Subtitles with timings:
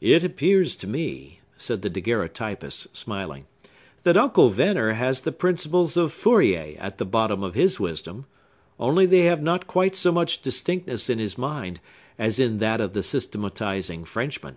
[0.00, 3.46] "It appears to me," said the daguerreotypist, smiling,
[4.04, 8.26] "that Uncle Venner has the principles of Fourier at the bottom of his wisdom;
[8.78, 11.80] only they have not quite so much distinctness in his mind
[12.16, 14.56] as in that of the systematizing Frenchman."